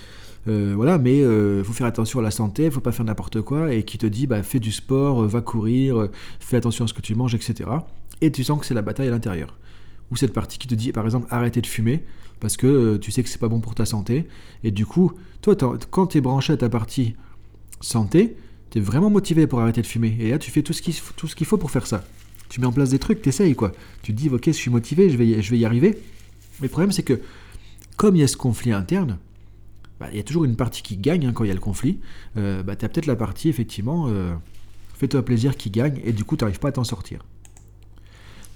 euh, 0.50 0.74
voilà, 0.76 0.98
mais 0.98 1.22
euh, 1.22 1.64
faut 1.64 1.72
faire 1.72 1.88
attention 1.88 2.20
à 2.20 2.22
la 2.22 2.32
santé, 2.32 2.70
faut 2.70 2.82
pas 2.82 2.92
faire 2.92 3.06
n'importe 3.06 3.42
quoi, 3.42 3.74
et 3.74 3.84
qui 3.84 3.98
te 3.98 4.06
dit, 4.06 4.28
bah, 4.28 4.44
fais 4.44 4.60
du 4.60 4.74
sport, 4.74 5.26
va 5.26 5.40
courir, 5.40 6.10
fais 6.40 6.58
attention 6.58 6.84
à 6.84 6.88
ce 6.90 6.94
que 6.94 7.02
tu 7.02 7.16
manges, 7.16 7.36
etc. 7.36 7.70
Et 8.20 8.32
tu 8.32 8.44
sens 8.44 8.60
que 8.60 8.66
c'est 8.66 8.74
la 8.74 8.82
bataille 8.82 9.08
à 9.08 9.12
l'intérieur. 9.12 9.58
Ou 10.12 10.18
cette 10.18 10.34
partie 10.34 10.58
qui 10.58 10.68
te 10.68 10.76
dit, 10.76 10.92
par 10.92 11.06
exemple, 11.06 11.28
arrêtez 11.30 11.62
de 11.62 11.68
fumer, 11.68 12.04
parce 12.42 12.58
que 12.58 12.98
tu 12.98 13.12
sais 13.12 13.24
que 13.24 13.30
c'est 13.30 13.40
pas 13.40 13.48
bon 13.48 13.62
pour 13.62 13.76
ta 13.76 13.86
santé, 13.86 14.28
et 14.66 14.72
du 14.72 14.86
coup, 14.86 15.14
toi, 15.42 15.56
quand 15.90 16.08
tu 16.08 16.18
es 16.18 16.22
branché 16.22 16.52
à 16.52 16.58
ta 16.58 16.68
partie 16.68 17.16
santé, 17.82 18.36
tu 18.70 18.78
es 18.78 18.82
vraiment 18.82 19.10
motivé 19.10 19.48
pour 19.48 19.60
arrêter 19.60 19.82
de 19.82 19.88
fumer, 19.88 20.16
et 20.20 20.30
là, 20.30 20.40
tu 20.40 20.52
fais 20.52 20.62
tout 20.62 20.74
ce 20.74 20.82
qu'il 20.82 21.46
faut 21.46 21.58
pour 21.58 21.72
faire 21.72 21.88
ça. 21.88 22.04
Tu 22.50 22.60
mets 22.60 22.68
en 22.68 22.72
place 22.72 22.90
des 22.90 23.00
trucs, 23.00 23.22
t'essayes, 23.22 23.56
quoi. 23.56 23.72
Tu 24.02 24.14
te 24.14 24.18
dis, 24.18 24.30
ok, 24.30 24.46
je 24.48 24.52
suis 24.52 24.72
motivé, 24.72 25.10
je 25.10 25.18
vais, 25.18 25.42
je 25.42 25.52
vais 25.52 25.58
y 25.58 25.66
arriver. 25.66 25.98
Mais 26.60 26.68
le 26.68 26.70
problème, 26.70 26.92
c'est 26.92 27.04
que, 27.04 27.22
comme 27.98 28.16
il 28.16 28.20
y 28.20 28.24
a 28.24 28.28
ce 28.28 28.38
conflit 28.38 28.74
interne, 28.74 29.18
bah, 30.00 30.08
il 30.12 30.18
y 30.18 30.20
a 30.20 30.24
toujours 30.24 30.46
une 30.46 30.56
partie 30.56 30.82
qui 30.82 30.98
gagne 30.98 31.26
hein, 31.28 31.32
quand 31.32 31.44
il 31.44 31.48
y 31.48 31.52
a 31.52 31.54
le 31.54 31.60
conflit. 31.60 32.00
Euh, 32.36 32.64
bah, 32.64 32.76
tu 32.76 32.84
as 32.84 32.90
peut-être 32.90 33.06
la 33.06 33.16
partie, 33.16 33.50
effectivement, 33.50 34.08
euh, 34.10 34.34
fais-toi 34.96 35.24
plaisir 35.24 35.56
qui 35.56 35.70
gagne, 35.70 36.02
et 36.04 36.12
du 36.12 36.26
coup, 36.26 36.36
tu 36.36 36.44
n'arrives 36.44 36.60
pas 36.60 36.70
à 36.70 36.72
t'en 36.74 36.84
sortir. 36.84 37.26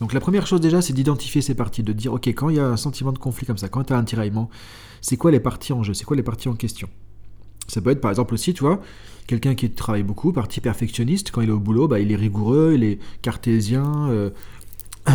Donc 0.02 0.12
la 0.12 0.20
première 0.20 0.46
chose 0.46 0.60
déjà, 0.60 0.82
c'est 0.82 0.94
d'identifier 0.94 1.42
ces 1.42 1.56
parties, 1.56 1.84
de 1.84 1.94
dire, 1.94 2.14
ok, 2.14 2.28
quand 2.28 2.50
il 2.50 2.58
y 2.58 2.60
a 2.60 2.68
un 2.68 2.78
sentiment 2.78 3.14
de 3.14 3.18
conflit 3.18 3.46
comme 3.46 3.58
ça, 3.58 3.70
quand 3.70 3.84
tu 3.86 3.94
as 3.94 3.98
un 3.98 4.04
tiraillement, 4.04 4.50
c'est 5.02 5.16
quoi 5.18 5.32
les 5.32 5.40
parties 5.40 5.72
en 5.72 5.84
jeu, 5.84 5.94
c'est 5.94 6.04
quoi 6.04 6.18
les 6.18 6.24
parties 6.24 6.50
en 6.50 6.56
question? 6.56 6.90
Ça 7.68 7.82
peut 7.82 7.90
être 7.90 8.02
par 8.02 8.12
exemple 8.12 8.34
aussi, 8.34 8.54
tu 8.54 8.64
vois, 8.64 8.82
quelqu'un 9.28 9.56
qui 9.56 9.70
travaille 9.72 10.04
beaucoup, 10.04 10.32
partie 10.32 10.62
perfectionniste, 10.62 11.32
quand 11.32 11.42
il 11.42 11.50
est 11.50 11.54
au 11.54 11.60
boulot, 11.60 11.88
bah, 11.88 12.00
il 12.00 12.12
est 12.12 12.16
rigoureux, 12.16 12.74
il 12.76 12.84
est 12.84 13.00
cartésien, 13.22 14.10
euh, 14.10 14.30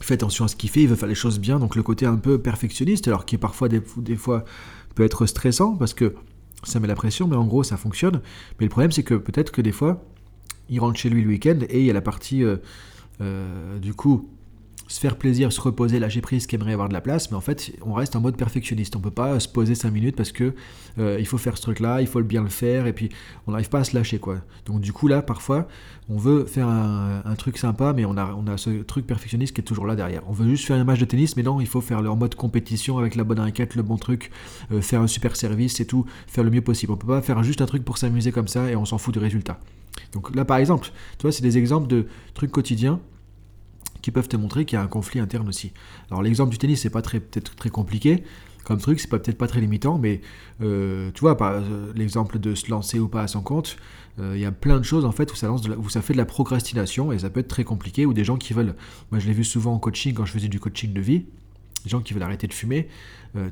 fait 0.00 0.14
attention 0.14 0.44
à 0.44 0.48
ce 0.48 0.56
qu'il 0.56 0.70
fait, 0.70 0.82
il 0.82 0.88
veut 0.88 0.96
faire 0.96 1.08
les 1.08 1.14
choses 1.14 1.38
bien, 1.38 1.58
donc 1.58 1.76
le 1.76 1.82
côté 1.82 2.06
un 2.06 2.16
peu 2.16 2.38
perfectionniste, 2.38 3.08
alors 3.08 3.24
qui 3.24 3.36
est 3.36 3.38
parfois 3.38 3.68
des, 3.68 3.80
des 3.98 4.16
fois 4.16 4.44
peut 4.94 5.04
être 5.04 5.26
stressant 5.26 5.76
parce 5.76 5.94
que 5.94 6.14
ça 6.62 6.80
met 6.80 6.88
la 6.88 6.94
pression, 6.94 7.28
mais 7.28 7.36
en 7.36 7.46
gros 7.46 7.62
ça 7.62 7.76
fonctionne. 7.76 8.20
Mais 8.58 8.66
le 8.66 8.70
problème 8.70 8.92
c'est 8.92 9.02
que 9.02 9.14
peut-être 9.14 9.52
que 9.52 9.62
des 9.62 9.72
fois, 9.72 10.04
il 10.68 10.80
rentre 10.80 10.98
chez 10.98 11.08
lui 11.08 11.22
le 11.22 11.28
week-end 11.28 11.58
et 11.68 11.80
il 11.80 11.86
y 11.86 11.90
a 11.90 11.92
la 11.92 12.00
partie 12.00 12.42
euh, 12.42 12.56
euh, 13.20 13.78
du 13.78 13.94
coup 13.94 14.28
se 14.86 15.00
faire 15.00 15.16
plaisir, 15.16 15.52
se 15.52 15.60
reposer, 15.60 15.98
lâcher 15.98 16.20
prise, 16.20 16.46
qui 16.46 16.56
aimerait 16.56 16.72
avoir 16.72 16.88
de 16.88 16.94
la 16.94 17.00
place, 17.00 17.30
mais 17.30 17.36
en 17.36 17.40
fait, 17.40 17.72
on 17.82 17.94
reste 17.94 18.16
en 18.16 18.20
mode 18.20 18.36
perfectionniste. 18.36 18.96
On 18.96 19.00
peut 19.00 19.10
pas 19.10 19.40
se 19.40 19.48
poser 19.48 19.74
5 19.74 19.90
minutes 19.90 20.16
parce 20.16 20.32
que 20.32 20.54
euh, 20.98 21.16
il 21.18 21.26
faut 21.26 21.38
faire 21.38 21.56
ce 21.56 21.62
truc-là, 21.62 22.00
il 22.00 22.06
faut 22.06 22.22
bien 22.22 22.42
le 22.42 22.48
faire, 22.48 22.86
et 22.86 22.92
puis 22.92 23.08
on 23.46 23.52
n'arrive 23.52 23.68
pas 23.68 23.80
à 23.80 23.84
se 23.84 23.96
lâcher, 23.96 24.18
quoi. 24.18 24.38
Donc 24.66 24.80
du 24.80 24.92
coup, 24.92 25.08
là, 25.08 25.22
parfois, 25.22 25.68
on 26.08 26.18
veut 26.18 26.44
faire 26.44 26.68
un, 26.68 27.34
truc 27.36 27.58
sympa, 27.58 27.92
mais 27.94 28.04
on 28.04 28.16
a, 28.16 28.34
on 28.34 28.46
a 28.46 28.56
ce 28.56 28.82
truc 28.82 29.06
perfectionniste 29.06 29.54
qui 29.54 29.60
est 29.60 29.64
toujours 29.64 29.86
là 29.86 29.96
derrière. 29.96 30.22
On 30.28 30.32
veut 30.32 30.48
juste 30.48 30.66
faire 30.66 30.76
un 30.76 30.84
match 30.84 31.00
de 31.00 31.04
tennis, 31.04 31.36
mais 31.36 31.42
non, 31.42 31.60
il 31.60 31.66
faut 31.66 31.80
faire 31.80 31.98
en 31.98 32.16
mode 32.16 32.34
compétition 32.34 32.98
avec 32.98 33.16
la 33.16 33.24
bonne 33.24 33.40
raquette, 33.40 33.74
le 33.74 33.82
bon 33.82 33.96
truc, 33.96 34.30
euh, 34.70 34.80
faire 34.80 35.00
un 35.00 35.06
super 35.06 35.34
service 35.36 35.80
et 35.80 35.86
tout, 35.86 36.04
faire 36.26 36.44
le 36.44 36.50
mieux 36.50 36.62
possible. 36.62 36.92
On 36.92 36.96
peut 36.96 37.06
pas 37.06 37.22
faire 37.22 37.42
juste 37.42 37.60
un 37.60 37.66
truc 37.66 37.84
pour 37.84 37.98
s'amuser 37.98 38.32
comme 38.32 38.48
ça 38.48 38.70
et 38.70 38.76
on 38.76 38.84
s'en 38.84 38.98
fout 38.98 39.14
du 39.14 39.18
résultat. 39.18 39.58
Donc 40.12 40.34
là, 40.34 40.44
par 40.44 40.58
exemple, 40.58 40.88
tu 41.18 41.22
vois, 41.22 41.32
c'est 41.32 41.42
des 41.42 41.58
exemples 41.58 41.88
de 41.88 42.06
trucs 42.34 42.50
quotidiens 42.50 43.00
qui 44.04 44.10
peuvent 44.10 44.28
te 44.28 44.36
montrer 44.36 44.66
qu'il 44.66 44.76
y 44.76 44.78
a 44.78 44.82
un 44.82 44.86
conflit 44.86 45.18
interne 45.18 45.48
aussi. 45.48 45.72
Alors 46.10 46.22
l'exemple 46.22 46.50
du 46.50 46.58
tennis, 46.58 46.82
c'est 46.82 46.90
pas 46.90 47.00
très 47.00 47.20
peut-être 47.20 47.56
très 47.56 47.70
compliqué 47.70 48.22
comme 48.62 48.78
truc, 48.78 49.00
c'est 49.00 49.08
peut-être 49.08 49.38
pas 49.38 49.46
très 49.46 49.60
limitant, 49.60 49.98
mais 49.98 50.20
euh, 50.62 51.10
tu 51.12 51.20
vois, 51.20 51.36
euh, 51.40 51.92
l'exemple 51.94 52.38
de 52.38 52.54
se 52.54 52.70
lancer 52.70 52.98
ou 52.98 53.08
pas 53.08 53.22
à 53.22 53.28
son 53.28 53.42
compte, 53.42 53.76
euh, 54.18 54.32
il 54.36 54.40
y 54.40 54.44
a 54.44 54.52
plein 54.52 54.78
de 54.78 54.84
choses 54.84 55.04
en 55.04 55.12
fait 55.12 55.30
où 55.32 55.36
ça, 55.36 55.50
où 55.52 55.88
ça 55.88 56.02
fait 56.02 56.14
de 56.14 56.18
la 56.18 56.24
procrastination 56.24 57.12
et 57.12 57.18
ça 57.18 57.30
peut 57.30 57.40
être 57.40 57.48
très 57.48 57.64
compliqué, 57.64 58.04
ou 58.04 58.12
des 58.12 58.24
gens 58.24 58.36
qui 58.36 58.52
veulent, 58.52 58.74
moi 59.10 59.20
je 59.20 59.26
l'ai 59.26 59.34
vu 59.34 59.44
souvent 59.44 59.74
en 59.74 59.78
coaching 59.78 60.14
quand 60.14 60.26
je 60.26 60.32
faisais 60.32 60.48
du 60.48 60.60
coaching 60.60 60.92
de 60.92 61.00
vie, 61.00 61.24
des 61.84 61.90
gens 61.90 62.00
qui 62.00 62.12
veulent 62.12 62.22
arrêter 62.22 62.46
de 62.46 62.54
fumer, 62.54 62.88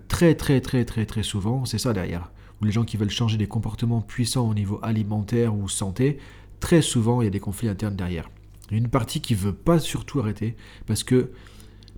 très 0.09 0.35
très 0.35 0.61
très 0.61 0.85
très 0.85 1.05
très 1.07 1.23
souvent, 1.23 1.65
c'est 1.65 1.79
ça 1.79 1.93
derrière, 1.93 2.31
ou 2.61 2.65
les 2.65 2.73
gens 2.73 2.85
qui 2.85 2.97
veulent 2.97 3.11
changer 3.11 3.37
des 3.37 3.49
comportements 3.49 4.01
puissants 4.01 4.49
au 4.49 4.55
niveau 4.55 4.79
alimentaire 4.83 5.55
ou 5.55 5.69
santé, 5.69 6.19
très 6.61 6.81
souvent 6.81 7.21
il 7.21 7.25
y 7.25 7.29
a 7.29 7.31
des 7.31 7.41
conflits 7.41 7.69
internes 7.69 7.97
derrière 7.97 8.31
une 8.71 8.89
partie 8.89 9.21
qui 9.21 9.35
veut 9.35 9.53
pas 9.53 9.79
surtout 9.79 10.21
arrêter, 10.21 10.57
parce 10.87 11.03
que 11.03 11.31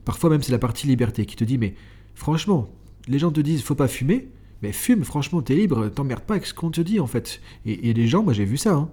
parfois 0.04 0.30
même 0.30 0.42
c'est 0.42 0.52
la 0.52 0.58
partie 0.58 0.86
liberté 0.86 1.26
qui 1.26 1.36
te 1.36 1.44
dit 1.44 1.58
mais 1.58 1.74
franchement, 2.14 2.68
les 3.08 3.18
gens 3.18 3.30
te 3.30 3.40
disent 3.40 3.62
faut 3.62 3.74
pas 3.74 3.88
fumer, 3.88 4.28
mais 4.62 4.72
fume, 4.72 5.04
franchement 5.04 5.42
t'es 5.42 5.54
libre, 5.54 5.88
t'emmerdes 5.88 6.24
pas 6.24 6.34
avec 6.34 6.46
ce 6.46 6.54
qu'on 6.54 6.70
te 6.70 6.80
dit 6.80 7.00
en 7.00 7.06
fait. 7.06 7.40
Et 7.66 7.90
a 7.90 7.92
des 7.92 8.08
gens, 8.08 8.22
moi 8.22 8.32
j'ai 8.32 8.44
vu 8.44 8.56
ça, 8.56 8.74
hein. 8.74 8.90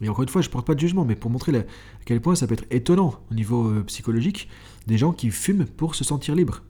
et 0.00 0.08
encore 0.08 0.22
une 0.22 0.28
fois 0.28 0.42
je 0.42 0.50
porte 0.50 0.66
pas 0.66 0.74
de 0.74 0.80
jugement, 0.80 1.04
mais 1.04 1.16
pour 1.16 1.30
montrer 1.30 1.56
à 1.56 1.64
quel 2.04 2.20
point 2.20 2.34
ça 2.34 2.46
peut 2.46 2.54
être 2.54 2.66
étonnant 2.70 3.14
au 3.30 3.34
niveau 3.34 3.68
euh, 3.68 3.82
psychologique, 3.84 4.48
des 4.86 4.98
gens 4.98 5.12
qui 5.12 5.30
fument 5.30 5.64
pour 5.64 5.94
se 5.94 6.04
sentir 6.04 6.34
libre, 6.34 6.62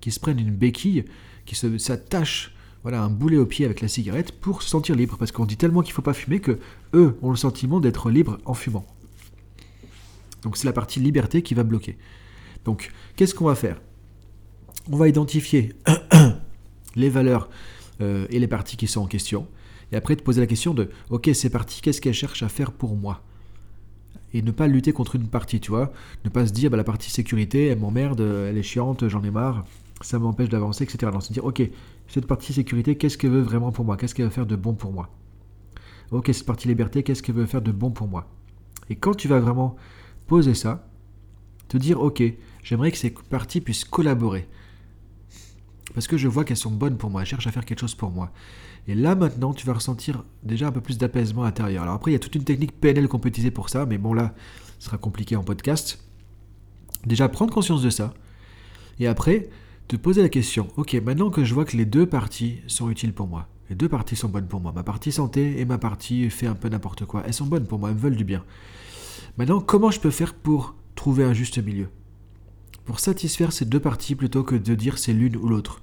qui 0.00 0.10
se 0.10 0.20
prennent 0.20 0.40
une 0.40 0.54
béquille, 0.54 1.04
qui 1.46 1.56
s'attachent 1.78 2.54
voilà, 2.82 3.02
un 3.02 3.10
boulet 3.10 3.36
au 3.36 3.46
pied 3.46 3.64
avec 3.64 3.80
la 3.80 3.88
cigarette 3.88 4.32
pour 4.32 4.62
se 4.62 4.68
sentir 4.68 4.94
libre, 4.94 5.16
parce 5.18 5.32
qu'on 5.32 5.44
dit 5.44 5.56
tellement 5.56 5.82
qu'il 5.82 5.92
faut 5.92 6.02
pas 6.02 6.14
fumer 6.14 6.40
que 6.40 6.58
eux 6.94 7.18
ont 7.22 7.30
le 7.30 7.36
sentiment 7.36 7.80
d'être 7.80 8.10
libres 8.10 8.38
en 8.44 8.54
fumant. 8.54 8.86
Donc 10.42 10.56
c'est 10.56 10.66
la 10.66 10.72
partie 10.72 11.00
liberté 11.00 11.42
qui 11.42 11.54
va 11.54 11.62
bloquer. 11.62 11.98
Donc 12.64 12.92
qu'est-ce 13.16 13.34
qu'on 13.34 13.46
va 13.46 13.54
faire? 13.54 13.80
On 14.90 14.96
va 14.96 15.08
identifier 15.08 15.74
les 16.96 17.08
valeurs 17.08 17.48
euh, 18.00 18.26
et 18.30 18.38
les 18.38 18.48
parties 18.48 18.76
qui 18.76 18.86
sont 18.86 19.02
en 19.02 19.06
question. 19.06 19.46
Et 19.92 19.96
après, 19.96 20.16
te 20.16 20.22
poser 20.22 20.40
la 20.40 20.46
question 20.46 20.72
de, 20.72 20.88
ok, 21.10 21.30
c'est 21.34 21.50
parti, 21.50 21.80
qu'est-ce 21.80 22.00
qu'elle 22.00 22.14
cherche 22.14 22.42
à 22.42 22.48
faire 22.48 22.72
pour 22.72 22.96
moi? 22.96 23.22
Et 24.32 24.42
ne 24.42 24.52
pas 24.52 24.68
lutter 24.68 24.92
contre 24.92 25.16
une 25.16 25.26
partie, 25.26 25.60
tu 25.60 25.72
vois. 25.72 25.92
Ne 26.24 26.30
pas 26.30 26.46
se 26.46 26.52
dire, 26.52 26.70
bah, 26.70 26.76
la 26.76 26.84
partie 26.84 27.10
sécurité, 27.10 27.66
elle 27.66 27.80
m'emmerde, 27.80 28.20
elle 28.20 28.56
est 28.56 28.62
chiante, 28.62 29.08
j'en 29.08 29.22
ai 29.24 29.30
marre, 29.30 29.64
ça 30.00 30.18
m'empêche 30.18 30.48
d'avancer, 30.48 30.84
etc. 30.84 31.10
Non, 31.12 31.20
se 31.20 31.32
dire, 31.32 31.44
ok, 31.44 31.62
cette 32.06 32.26
partie 32.26 32.52
sécurité, 32.52 32.96
qu'est-ce 32.96 33.18
qu'elle 33.18 33.30
veut 33.30 33.40
vraiment 33.40 33.72
pour 33.72 33.84
moi? 33.84 33.96
Qu'est-ce 33.96 34.14
qu'elle 34.14 34.26
veut 34.26 34.30
faire 34.30 34.46
de 34.46 34.56
bon 34.56 34.74
pour 34.74 34.92
moi? 34.92 35.10
Ok, 36.12 36.30
cette 36.32 36.46
partie 36.46 36.68
liberté, 36.68 37.02
qu'est-ce 37.02 37.22
qu'elle 37.22 37.34
veut 37.34 37.46
faire 37.46 37.62
de 37.62 37.72
bon 37.72 37.90
pour 37.90 38.06
moi? 38.06 38.28
Et 38.88 38.96
quand 38.96 39.14
tu 39.14 39.28
vas 39.28 39.40
vraiment 39.40 39.76
poser 40.30 40.54
ça, 40.54 40.86
te 41.66 41.76
dire, 41.76 42.00
ok, 42.00 42.22
j'aimerais 42.62 42.92
que 42.92 42.96
ces 42.96 43.10
parties 43.10 43.60
puissent 43.60 43.84
collaborer. 43.84 44.46
Parce 45.92 46.06
que 46.06 46.16
je 46.16 46.28
vois 46.28 46.44
qu'elles 46.44 46.56
sont 46.56 46.70
bonnes 46.70 46.96
pour 46.96 47.10
moi, 47.10 47.22
elles 47.22 47.26
cherchent 47.26 47.48
à 47.48 47.50
faire 47.50 47.64
quelque 47.64 47.80
chose 47.80 47.96
pour 47.96 48.12
moi. 48.12 48.30
Et 48.86 48.94
là 48.94 49.16
maintenant, 49.16 49.52
tu 49.52 49.66
vas 49.66 49.72
ressentir 49.72 50.22
déjà 50.44 50.68
un 50.68 50.70
peu 50.70 50.80
plus 50.80 50.98
d'apaisement 50.98 51.42
intérieur. 51.42 51.82
Alors 51.82 51.96
après, 51.96 52.12
il 52.12 52.14
y 52.14 52.16
a 52.16 52.20
toute 52.20 52.36
une 52.36 52.44
technique 52.44 52.80
PNL 52.80 53.08
qu'on 53.08 53.18
peut 53.18 53.28
utiliser 53.28 53.50
pour 53.50 53.70
ça, 53.70 53.86
mais 53.86 53.98
bon 53.98 54.14
là, 54.14 54.32
ce 54.78 54.86
sera 54.86 54.98
compliqué 54.98 55.34
en 55.34 55.42
podcast. 55.42 55.98
Déjà, 57.04 57.28
prendre 57.28 57.52
conscience 57.52 57.82
de 57.82 57.90
ça. 57.90 58.14
Et 59.00 59.08
après, 59.08 59.50
te 59.88 59.96
poser 59.96 60.22
la 60.22 60.28
question, 60.28 60.68
ok, 60.76 60.94
maintenant 61.04 61.30
que 61.30 61.42
je 61.42 61.54
vois 61.54 61.64
que 61.64 61.76
les 61.76 61.86
deux 61.86 62.06
parties 62.06 62.60
sont 62.68 62.88
utiles 62.88 63.14
pour 63.14 63.26
moi, 63.26 63.48
les 63.68 63.74
deux 63.74 63.88
parties 63.88 64.14
sont 64.14 64.28
bonnes 64.28 64.46
pour 64.46 64.60
moi, 64.60 64.70
ma 64.72 64.84
partie 64.84 65.10
santé 65.10 65.58
et 65.58 65.64
ma 65.64 65.78
partie 65.78 66.30
fait 66.30 66.46
un 66.46 66.54
peu 66.54 66.68
n'importe 66.68 67.04
quoi, 67.04 67.24
elles 67.26 67.34
sont 67.34 67.46
bonnes 67.46 67.66
pour 67.66 67.80
moi, 67.80 67.88
elles 67.88 67.96
me 67.96 68.00
veulent 68.00 68.16
du 68.16 68.22
bien. 68.22 68.44
Maintenant, 69.36 69.60
comment 69.60 69.90
je 69.90 70.00
peux 70.00 70.10
faire 70.10 70.34
pour 70.34 70.74
trouver 70.94 71.24
un 71.24 71.32
juste 71.32 71.58
milieu? 71.58 71.88
Pour 72.84 73.00
satisfaire 73.00 73.52
ces 73.52 73.64
deux 73.64 73.80
parties 73.80 74.14
plutôt 74.14 74.42
que 74.42 74.56
de 74.56 74.74
dire 74.74 74.98
c'est 74.98 75.12
l'une 75.12 75.36
ou 75.36 75.48
l'autre 75.48 75.80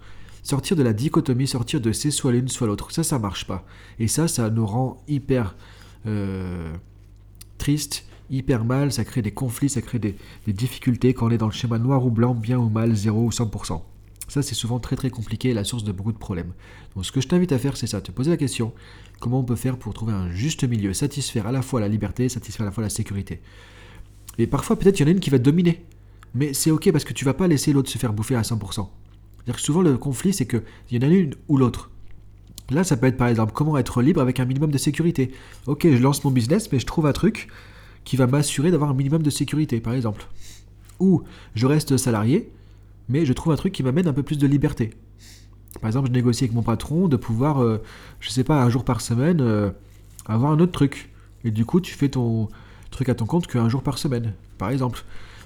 sortir 0.48 0.78
de 0.78 0.84
la 0.84 0.94
dichotomie, 0.94 1.46
sortir 1.46 1.82
de 1.82 1.92
c'est 1.92 2.10
soit 2.10 2.32
l'une, 2.32 2.48
soit 2.48 2.68
l'autre. 2.68 2.92
Ça, 2.92 3.04
ça 3.04 3.20
marche 3.20 3.46
pas. 3.46 3.66
Et 4.00 4.08
ça, 4.08 4.30
ça 4.30 4.50
nous 4.50 4.66
rend 4.66 5.04
hyper 5.10 5.56
euh, 6.06 6.74
triste, 7.58 8.06
hyper 8.30 8.64
mal, 8.64 8.94
ça 8.94 9.04
crée 9.04 9.22
des 9.22 9.32
conflits, 9.32 9.70
ça 9.70 9.82
crée 9.82 10.00
des, 10.00 10.16
difficultés 10.48 11.14
quand 11.14 11.28
on 11.28 11.32
est 11.32 11.38
dans 11.38 11.48
le 11.48 11.52
schéma 11.52 11.80
noir 11.80 12.06
ou 12.06 12.12
blanc, 12.12 12.34
bien 12.34 12.58
ou 12.58 12.70
mal, 12.70 12.96
0 12.96 13.26
ou 13.26 13.30
100%. 13.30 13.82
Ça, 14.28 14.42
c'est 14.42 14.56
souvent 14.56 14.80
très 14.80 14.96
très 14.96 15.10
compliqué 15.10 15.50
et 15.50 15.54
la 15.54 15.64
source 15.64 15.84
de 15.84 15.92
beaucoup 15.92 16.12
de 16.12 16.18
problèmes. 16.18 16.54
Donc, 16.96 17.06
ce 17.06 17.12
que 17.12 17.22
je 17.22 17.28
t'invite 17.28 17.52
à 17.52 17.60
faire, 17.60 17.78
c'est 17.78 17.88
ça, 17.88 18.02
te 18.02 18.12
poser 18.12 18.30
la 18.30 18.38
question 18.38 18.74
comment 19.20 19.40
on 19.40 19.44
peut 19.44 19.56
faire 19.56 19.78
pour 19.78 19.94
trouver 19.94 20.14
un 20.14 20.30
juste 20.32 20.64
milieu, 20.64 20.94
satisfaire 20.94 21.48
à 21.48 21.52
la 21.52 21.62
fois 21.62 21.80
la 21.80 21.88
liberté, 21.88 22.30
satisfaire 22.30 22.66
à 22.66 22.70
la 22.70 22.72
fois 22.72 22.84
la 22.84 22.90
sécurité? 22.90 23.42
Et 24.38 24.48
parfois, 24.48 24.78
peut-être, 24.78 25.00
il 25.00 25.04
y 25.04 25.06
en 25.06 25.08
a 25.08 25.12
une 25.12 25.20
qui 25.20 25.30
va 25.30 25.40
te 25.40 25.44
dominer. 25.44 25.84
Mais 26.36 26.54
c'est 26.54 26.72
ok 26.72 26.92
parce 26.92 27.06
que 27.06 27.14
tu 27.14 27.26
vas 27.26 27.34
pas 27.34 27.48
laisser 27.48 27.74
l'autre 27.74 27.90
se 27.90 27.98
faire 27.98 28.14
bouffer 28.14 28.36
à 28.36 28.42
100% 28.42 28.88
que 29.54 29.62
souvent 29.62 29.82
le 29.82 29.98
conflit, 29.98 30.34
c'est 30.34 30.46
qu'il 30.46 30.64
y 30.92 30.98
en 30.98 31.02
a 31.02 31.12
une 31.12 31.36
ou 31.48 31.58
l'autre. 31.58 31.90
Là, 32.70 32.84
ça 32.84 32.98
peut 32.98 33.08
être 33.08 33.18
par 33.18 33.30
exemple 33.30 33.54
comment 33.54 33.78
être 33.78 34.02
libre 34.02 34.22
avec 34.22 34.40
un 34.40 34.46
minimum 34.46 34.72
de 34.72 34.78
sécurité. 34.78 35.32
Ok, 35.68 35.88
je 35.90 36.02
lance 36.02 36.24
mon 36.24 36.32
business, 36.32 36.70
mais 36.72 36.80
je 36.80 36.86
trouve 36.86 37.06
un 37.06 37.14
truc 37.14 37.48
qui 38.04 38.18
va 38.18 38.28
m'assurer 38.28 38.72
d'avoir 38.72 38.90
un 38.90 38.94
minimum 38.94 39.24
de 39.24 39.30
sécurité, 39.30 39.80
par 39.80 39.94
exemple. 39.94 40.28
Ou 41.00 41.24
je 41.56 41.66
reste 41.66 41.96
salarié, 41.98 42.52
mais 43.10 43.26
je 43.26 43.34
trouve 43.34 43.54
un 43.54 43.56
truc 43.56 43.74
qui 43.74 43.84
m'amène 43.84 44.08
un 44.08 44.14
peu 44.14 44.24
plus 44.24 44.38
de 44.38 44.48
liberté. 44.48 44.92
Par 45.82 45.88
exemple, 45.90 46.08
je 46.08 46.14
négocie 46.14 46.44
avec 46.44 46.54
mon 46.54 46.64
patron 46.64 47.08
de 47.08 47.18
pouvoir, 47.18 47.62
euh, 47.62 47.82
je 48.20 48.30
sais 48.30 48.44
pas, 48.44 48.64
un 48.64 48.70
jour 48.70 48.84
par 48.84 49.02
semaine, 49.02 49.42
euh, 49.42 49.70
avoir 50.26 50.52
un 50.52 50.60
autre 50.60 50.72
truc. 50.72 51.10
Et 51.44 51.52
du 51.52 51.66
coup, 51.66 51.80
tu 51.80 51.94
fais 51.94 52.10
ton 52.10 52.50
truc 52.92 53.10
à 53.10 53.16
ton 53.16 53.26
compte 53.26 53.48
qu'un 53.48 53.70
jour 53.70 53.84
par 53.84 53.98
semaine, 53.98 54.34
par 54.58 54.70
exemple. 54.70 55.04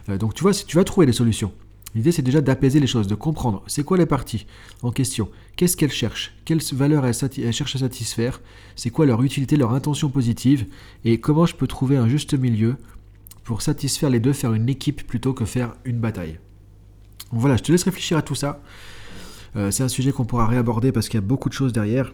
Euh, 0.10 0.18
donc 0.18 0.34
tu 0.34 0.44
vois, 0.44 0.54
tu 0.54 0.76
vas 0.76 0.84
trouver 0.84 1.06
des 1.06 1.14
solutions. 1.14 1.52
L'idée, 1.94 2.14
c'est 2.14 2.22
déjà 2.22 2.40
d'apaiser 2.40 2.80
les 2.80 2.88
choses, 2.88 3.08
de 3.08 3.16
comprendre 3.16 3.64
c'est 3.68 3.84
quoi 3.84 3.98
les 3.98 4.06
parties 4.06 4.46
en 4.82 4.92
question, 4.92 5.28
qu'est-ce 5.58 5.76
qu'elles 5.76 5.92
cherchent, 5.92 6.34
quelles 6.46 6.62
valeurs 6.72 7.06
elles, 7.06 7.54
cherchent 7.54 7.76
à 7.76 7.80
satisfaire, 7.80 8.40
c'est 8.78 8.92
quoi 8.92 9.06
leur 9.06 9.22
utilité, 9.24 9.58
leur 9.58 9.74
intention 9.74 10.10
positive, 10.10 10.68
et 11.04 11.20
comment 11.20 11.46
je 11.46 11.54
peux 11.54 11.68
trouver 11.68 11.98
un 11.98 12.08
juste 12.08 12.34
milieu 12.34 12.78
pour 13.44 13.62
satisfaire 13.62 14.10
les 14.10 14.22
deux, 14.22 14.32
faire 14.32 14.54
une 14.54 14.70
équipe 14.70 15.06
plutôt 15.06 15.34
que 15.34 15.44
faire 15.44 15.74
une 15.84 16.00
bataille? 16.00 16.40
Voilà, 17.32 17.58
je 17.58 17.64
te 17.64 17.72
laisse 17.72 17.84
réfléchir 17.84 18.18
à 18.18 18.22
tout 18.22 18.36
ça. 18.36 18.62
Euh, 19.56 19.72
c'est 19.72 19.84
un 19.84 19.88
sujet 19.88 20.12
qu'on 20.12 20.26
pourra 20.26 20.48
réaborder 20.48 20.92
parce 20.92 21.10
qu'il 21.10 21.20
y 21.20 21.24
a 21.24 21.26
beaucoup 21.26 21.50
de 21.50 21.54
choses 21.54 21.74
derrière. 21.74 22.14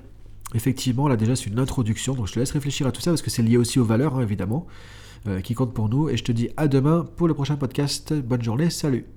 Effectivement, 0.53 1.07
là 1.07 1.17
déjà 1.17 1.35
c'est 1.35 1.47
une 1.47 1.59
introduction, 1.59 2.15
donc 2.15 2.27
je 2.27 2.33
te 2.33 2.39
laisse 2.39 2.51
réfléchir 2.51 2.87
à 2.87 2.91
tout 2.91 3.01
ça 3.01 3.11
parce 3.11 3.21
que 3.21 3.29
c'est 3.29 3.43
lié 3.43 3.57
aussi 3.57 3.79
aux 3.79 3.85
valeurs, 3.85 4.15
hein, 4.15 4.21
évidemment, 4.21 4.65
euh, 5.27 5.41
qui 5.41 5.53
comptent 5.53 5.73
pour 5.73 5.89
nous. 5.89 6.09
Et 6.09 6.17
je 6.17 6.23
te 6.23 6.31
dis 6.31 6.49
à 6.57 6.67
demain 6.67 7.05
pour 7.17 7.27
le 7.27 7.33
prochain 7.33 7.57
podcast. 7.57 8.13
Bonne 8.13 8.43
journée, 8.43 8.69
salut 8.69 9.16